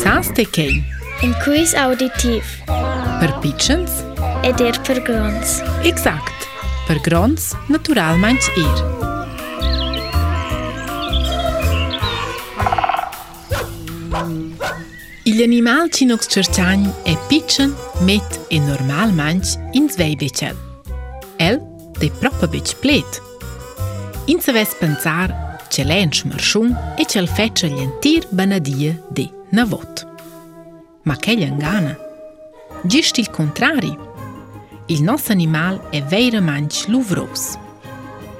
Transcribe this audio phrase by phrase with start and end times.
[0.00, 0.72] Sans të kej
[1.22, 3.98] Në kujs auditiv Për pichens
[4.48, 5.58] E për grons
[5.88, 6.46] Exakt
[6.88, 8.80] Për grons, natural man që ir
[15.30, 16.42] Il animal që nuk së
[17.06, 17.76] E pichen,
[18.08, 20.56] met e normal man që In zvej beqel
[21.42, 21.60] El,
[22.00, 23.20] të propë beq plet
[24.30, 25.36] In se ves pëncar
[25.72, 30.04] që lenë shumë shumë e që lë feqë lëntirë bënë dhije dhe në vot.
[31.04, 31.92] Ma ke lëngana,
[32.88, 33.92] gjisht il kontrari,
[34.88, 37.52] il nos animal e vejrë manq luvros.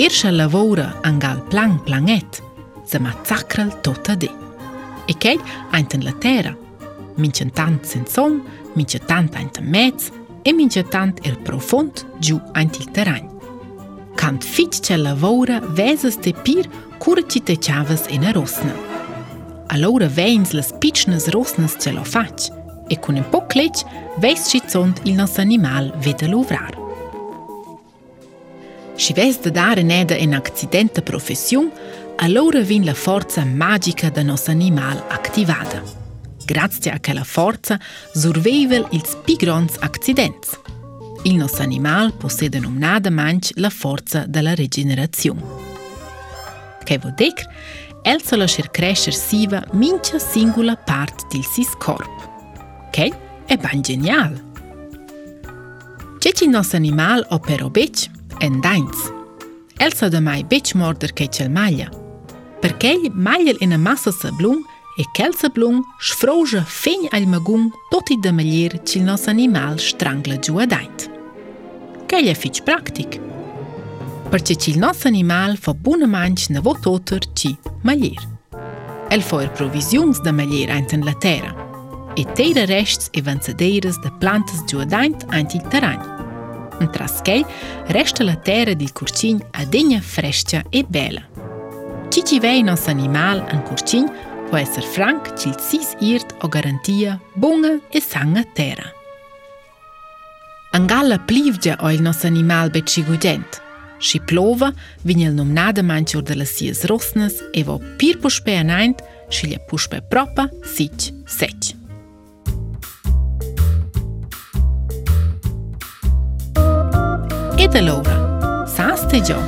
[0.00, 2.40] Irsha lëvore angal plang planet,
[2.88, 4.30] zë ma cakrël të të di.
[5.12, 5.36] E kej
[5.76, 6.54] ajnëtën lëtera,
[7.20, 8.38] min që tantë sen som,
[8.78, 10.14] min që tantë ajnëtën mecë,
[10.48, 13.28] e min që tantë il profond gju ajnëtil të rajnë.
[14.22, 18.91] Kantë fiqë që lëvore vezës të pyrë kur që të qavës e në rosnë.
[19.68, 22.50] Allura veins las pitchnas rosnas celofatg
[22.88, 23.82] e con un poc lec
[24.20, 26.74] veis schizzont il nos animal veda luvrar.
[28.96, 31.70] Si vez da dare neda en accidenta professiun,
[32.16, 35.82] allora vin la forza magica da nos animal activada.
[36.44, 37.78] Grazie a quella forza
[38.14, 40.60] survivel ils pigrons accidents.
[41.24, 45.40] Il nostro animal possede numnada manch la forza della regenerazione.
[46.84, 47.91] Che vuol dire?
[48.04, 52.08] El sa lascher crescher siva mincha singula part dil sis corp.
[52.92, 53.12] Ch'ei
[53.46, 54.42] è ben genial.
[56.18, 58.98] Ceci nos animal opero bec en dains.
[59.78, 61.88] El sa da mai bec morder che cel maglia.
[62.60, 64.64] Perché maglia in a massa sablung
[64.98, 70.38] e quel sablung sfroja fin al magum magung toti da maglier cil nos animal strangla
[70.40, 71.10] giù ad aint.
[72.06, 73.30] Che è fic pratico!
[74.32, 77.50] për që qilë nësë animal fë bu në manqë në vototër që
[77.84, 78.28] më lirë.
[79.12, 81.50] El fojër provizionës dhe më lirë antën latera,
[82.16, 86.24] e tejrë reshtës e vëndësëderës dhe plantës gjuadajnët antën të ranjë.
[86.80, 87.42] Në traskej,
[87.96, 91.26] reshtë latera dhe kurqin a dhe një freshtja e bella.
[92.12, 94.08] Që që vejë nësë animal në kurqin,
[94.48, 95.92] po e frank që të sis
[96.44, 98.88] o garantia bunga e sanga tera.
[100.76, 103.60] Angalla plivgja o il nos animal be qigudent–
[104.02, 104.72] Shi plova,
[105.06, 109.02] vinjel num nade manqur dhe lësies rosnës, evo pir pushpe e najnët,
[109.32, 111.70] shi lje pushpe propa, siq, seq.
[117.62, 118.18] Edhe Laura,
[118.74, 119.38] sa ste gjo?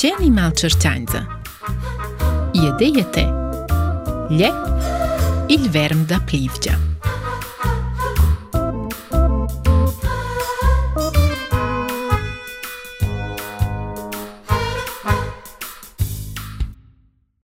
[0.00, 1.20] Qeni mal qërqanjëzë?
[2.58, 3.26] I edhe jetë?
[4.34, 4.50] Lje,
[5.54, 6.74] il verm da plivgjë.
[6.74, 6.99] Lje,